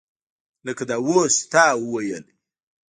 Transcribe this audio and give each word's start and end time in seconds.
لکه 0.65 0.83
دا 0.89 0.97
اوس 1.05 1.33
چې 1.39 1.45
تا 1.51 1.63
وویلې. 1.81 2.33